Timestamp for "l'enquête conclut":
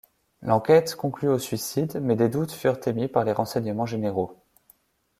0.41-1.27